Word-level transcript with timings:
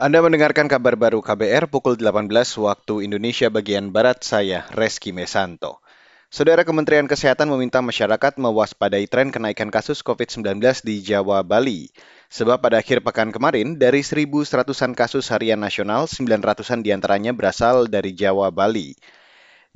Anda 0.00 0.24
mendengarkan 0.24 0.64
kabar 0.64 0.96
baru 0.96 1.20
KBR 1.20 1.68
pukul 1.68 1.92
18 1.92 2.24
waktu 2.56 3.04
Indonesia 3.04 3.52
bagian 3.52 3.92
Barat, 3.92 4.24
saya 4.24 4.64
Reski 4.72 5.12
Mesanto. 5.12 5.84
Saudara 6.32 6.64
Kementerian 6.64 7.04
Kesehatan 7.04 7.52
meminta 7.52 7.84
masyarakat 7.84 8.40
mewaspadai 8.40 9.04
tren 9.12 9.28
kenaikan 9.28 9.68
kasus 9.68 10.00
COVID-19 10.00 10.56
di 10.88 11.04
Jawa, 11.04 11.44
Bali. 11.44 11.92
Sebab 12.32 12.64
pada 12.64 12.80
akhir 12.80 13.04
pekan 13.04 13.28
kemarin, 13.28 13.76
dari 13.76 14.00
1.100-an 14.00 14.96
kasus 14.96 15.28
harian 15.28 15.60
nasional, 15.60 16.08
900-an 16.08 16.80
di 16.80 16.96
antaranya 16.96 17.36
berasal 17.36 17.84
dari 17.84 18.16
Jawa, 18.16 18.48
Bali. 18.48 18.96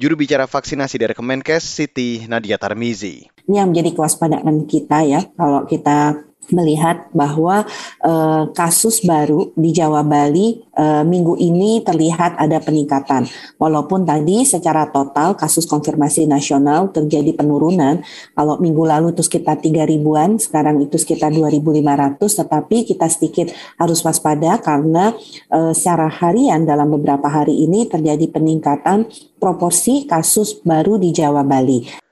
Juru 0.01 0.17
bicara 0.17 0.49
vaksinasi 0.49 1.05
dari 1.05 1.13
Kemenkes, 1.13 1.69
Siti 1.69 2.25
Nadia 2.25 2.57
Tarmizi. 2.57 3.29
Ini 3.45 3.61
yang 3.61 3.77
menjadi 3.77 3.93
kewaspadaan 3.93 4.65
kita 4.65 5.05
ya, 5.05 5.21
kalau 5.37 5.69
kita 5.69 6.25
melihat 6.53 7.09
bahwa 7.15 7.65
uh, 8.05 8.51
kasus 8.53 9.01
baru 9.07 9.53
di 9.55 9.71
Jawa 9.73 10.03
Bali 10.03 10.61
uh, 10.77 11.07
minggu 11.07 11.39
ini 11.41 11.81
terlihat 11.81 12.37
ada 12.37 12.61
peningkatan. 12.61 13.29
Walaupun 13.57 14.05
tadi 14.05 14.43
secara 14.45 14.91
total 14.91 15.39
kasus 15.39 15.65
konfirmasi 15.65 16.27
nasional 16.29 16.91
terjadi 16.91 17.33
penurunan. 17.37 18.03
Kalau 18.35 18.59
minggu 18.59 18.85
lalu 18.85 19.15
itu 19.15 19.23
sekitar 19.23 19.63
3 19.63 19.87
ribuan, 19.89 20.37
sekarang 20.37 20.83
itu 20.83 21.01
sekitar 21.01 21.31
2.500, 21.33 22.21
tetapi 22.21 22.77
kita 22.85 23.07
sedikit 23.09 23.55
harus 23.79 24.03
waspada 24.03 24.59
karena 24.61 25.15
uh, 25.55 25.73
secara 25.73 26.11
harian 26.11 26.67
dalam 26.67 26.91
beberapa 26.93 27.31
hari 27.31 27.65
ini 27.65 27.87
terjadi 27.89 28.29
peningkatan 28.31 29.09
proporsi 29.39 30.09
kasus 30.09 30.61
baru 30.65 30.97
di 30.97 31.13
Jawa 31.13 31.45
Bali. 31.45 32.05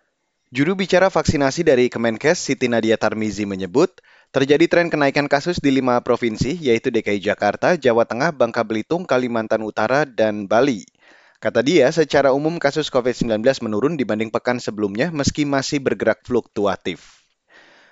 Juru 0.53 0.77
bicara 0.77 1.09
vaksinasi 1.09 1.65
dari 1.65 1.89
Kemenkes, 1.89 2.37
Siti 2.37 2.69
Nadia 2.69 3.01
Tarmizi 3.01 3.49
menyebut, 3.49 4.05
Terjadi 4.33 4.65
tren 4.65 4.89
kenaikan 4.89 5.29
kasus 5.29 5.61
di 5.61 5.69
lima 5.69 6.01
provinsi, 6.01 6.57
yaitu 6.57 6.89
DKI 6.89 7.21
Jakarta, 7.21 7.77
Jawa 7.77 8.09
Tengah, 8.09 8.33
Bangka 8.33 8.65
Belitung, 8.65 9.05
Kalimantan 9.05 9.61
Utara, 9.61 10.09
dan 10.09 10.49
Bali. 10.49 10.89
Kata 11.37 11.61
dia, 11.61 11.93
secara 11.93 12.33
umum 12.33 12.57
kasus 12.57 12.89
COVID-19 12.89 13.45
menurun 13.61 14.01
dibanding 14.01 14.33
pekan 14.33 14.57
sebelumnya 14.57 15.13
meski 15.13 15.45
masih 15.45 15.85
bergerak 15.85 16.25
fluktuatif. 16.25 17.29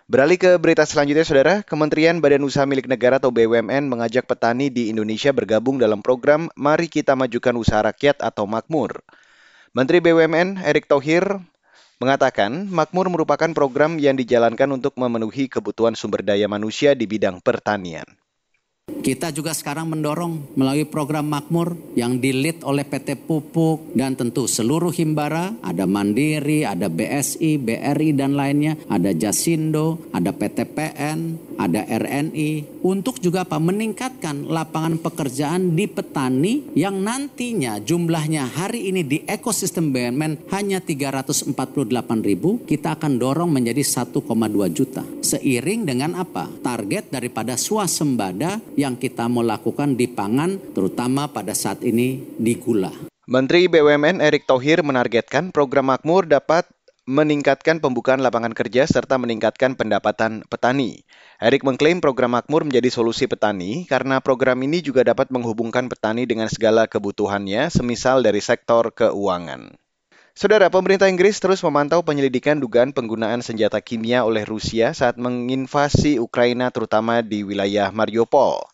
Beralih 0.09 0.41
ke 0.41 0.57
berita 0.57 0.89
selanjutnya, 0.89 1.29
Saudara. 1.29 1.55
Kementerian 1.61 2.25
Badan 2.25 2.41
Usaha 2.49 2.65
Milik 2.65 2.89
Negara 2.89 3.21
atau 3.21 3.29
BUMN 3.29 3.93
mengajak 3.93 4.25
petani 4.25 4.73
di 4.73 4.89
Indonesia 4.89 5.37
bergabung 5.37 5.77
dalam 5.77 6.01
program 6.01 6.49
Mari 6.57 6.89
Kita 6.89 7.21
Majukan 7.21 7.53
Usaha 7.61 7.85
Rakyat 7.85 8.25
atau 8.25 8.49
Makmur. 8.49 9.05
Menteri 9.77 10.01
BUMN 10.01 10.65
Erick 10.65 10.89
Thohir 10.89 11.45
mengatakan 12.01 12.65
Makmur 12.73 13.13
merupakan 13.13 13.53
program 13.53 14.01
yang 14.01 14.17
dijalankan 14.17 14.73
untuk 14.73 14.97
memenuhi 14.97 15.53
kebutuhan 15.53 15.93
sumber 15.93 16.25
daya 16.25 16.49
manusia 16.49 16.97
di 16.97 17.05
bidang 17.05 17.45
pertanian. 17.45 18.09
Kita 19.01 19.33
juga 19.33 19.55
sekarang 19.55 19.95
mendorong 19.95 20.59
melalui 20.59 20.85
program 20.85 21.31
Makmur 21.31 21.79
yang 21.97 22.21
dilit 22.21 22.61
oleh 22.67 22.85
PT 22.85 23.17
Pupuk 23.25 23.95
dan 23.97 24.19
tentu 24.19 24.45
seluruh 24.45 24.93
himbara, 24.93 25.57
ada 25.65 25.89
Mandiri, 25.89 26.69
ada 26.69 26.93
BSI, 26.93 27.57
BRI 27.57 28.13
dan 28.13 28.37
lainnya, 28.37 28.77
ada 28.91 29.15
Jasindo, 29.15 30.03
ada 30.13 30.35
PTPN, 30.35 31.51
ada 31.57 31.85
RNI 31.85 32.81
untuk 32.81 33.21
juga 33.21 33.45
apa? 33.45 33.61
Meningkatkan 33.61 34.49
lapangan 34.49 34.97
pekerjaan 34.97 35.77
di 35.77 35.85
petani 35.85 36.73
yang 36.73 37.05
nantinya 37.05 37.77
jumlahnya 37.81 38.49
hari 38.49 38.89
ini 38.89 39.05
di 39.05 39.19
ekosistem 39.29 39.93
BUMN 39.93 40.49
hanya 40.53 40.81
348 40.81 41.53
ribu 42.25 42.65
kita 42.65 42.97
akan 42.97 43.21
dorong 43.21 43.53
menjadi 43.53 43.85
1,2 43.85 44.25
juta. 44.73 45.05
Seiring 45.21 45.85
dengan 45.85 46.17
apa? 46.17 46.49
Target 46.65 47.13
daripada 47.13 47.61
swasembada 47.61 48.57
yang 48.81 48.97
kita 48.97 49.29
mau 49.29 49.45
lakukan 49.45 49.93
di 49.93 50.09
pangan 50.09 50.73
terutama 50.73 51.29
pada 51.29 51.53
saat 51.53 51.85
ini 51.85 52.25
di 52.41 52.57
gula. 52.57 52.89
Menteri 53.29 53.69
BUMN 53.69 54.25
Erick 54.25 54.49
Thohir 54.49 54.81
menargetkan 54.81 55.53
program 55.53 55.93
Makmur 55.93 56.25
dapat 56.25 56.65
meningkatkan 57.11 57.83
pembukaan 57.83 58.25
lapangan 58.25 58.57
kerja 58.57 58.89
serta 58.89 59.19
meningkatkan 59.21 59.77
pendapatan 59.77 60.47
petani. 60.49 61.03
Erik 61.43 61.67
mengklaim 61.67 61.99
program 61.99 62.39
Makmur 62.39 62.63
menjadi 62.63 62.87
solusi 62.89 63.29
petani 63.29 63.85
karena 63.85 64.23
program 64.25 64.63
ini 64.63 64.79
juga 64.79 65.03
dapat 65.03 65.29
menghubungkan 65.35 65.91
petani 65.91 66.25
dengan 66.25 66.47
segala 66.47 66.87
kebutuhannya, 66.87 67.67
semisal 67.69 68.23
dari 68.23 68.39
sektor 68.39 68.95
keuangan. 68.95 69.75
Saudara, 70.31 70.71
pemerintah 70.71 71.11
Inggris 71.11 71.43
terus 71.43 71.59
memantau 71.67 72.07
penyelidikan 72.07 72.63
dugaan 72.63 72.95
penggunaan 72.95 73.43
senjata 73.43 73.83
kimia 73.83 74.23
oleh 74.23 74.47
Rusia 74.47 74.95
saat 74.95 75.19
menginvasi 75.19 76.23
Ukraina 76.23 76.71
terutama 76.71 77.21
di 77.27 77.43
wilayah 77.43 77.91
Mariupol. 77.91 78.70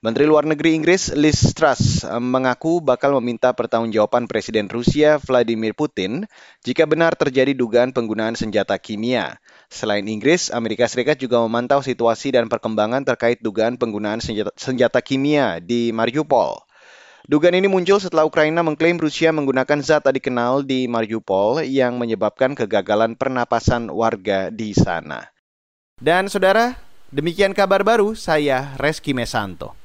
Menteri 0.00 0.24
Luar 0.24 0.48
Negeri 0.48 0.80
Inggris 0.80 1.12
Liz 1.12 1.52
Truss 1.52 2.08
eh, 2.08 2.16
mengaku 2.16 2.80
bakal 2.80 3.12
meminta 3.20 3.52
pertanggungjawaban 3.52 4.32
Presiden 4.32 4.72
Rusia 4.72 5.20
Vladimir 5.20 5.76
Putin 5.76 6.24
jika 6.64 6.88
benar 6.88 7.12
terjadi 7.20 7.52
dugaan 7.52 7.92
penggunaan 7.92 8.32
senjata 8.32 8.80
kimia. 8.80 9.36
Selain 9.68 10.00
Inggris, 10.08 10.48
Amerika 10.56 10.88
Serikat 10.88 11.20
juga 11.20 11.44
memantau 11.44 11.84
situasi 11.84 12.32
dan 12.32 12.48
perkembangan 12.48 13.04
terkait 13.04 13.44
dugaan 13.44 13.76
penggunaan 13.76 14.24
senjata, 14.24 14.48
senjata 14.56 15.04
kimia 15.04 15.60
di 15.60 15.92
Mariupol. 15.92 16.64
Dugaan 17.28 17.60
ini 17.60 17.68
muncul 17.68 18.00
setelah 18.00 18.24
Ukraina 18.24 18.64
mengklaim 18.64 18.96
Rusia 18.96 19.36
menggunakan 19.36 19.84
zat 19.84 20.08
tadi 20.08 20.24
kenal 20.24 20.64
di 20.64 20.88
Mariupol 20.88 21.60
yang 21.68 22.00
menyebabkan 22.00 22.56
kegagalan 22.56 23.20
pernapasan 23.20 23.92
warga 23.92 24.48
di 24.48 24.72
sana. 24.72 25.28
Dan 26.00 26.32
saudara, 26.32 26.80
demikian 27.12 27.52
kabar 27.52 27.84
baru 27.84 28.16
saya 28.16 28.72
Reski 28.80 29.12
Mesanto. 29.12 29.79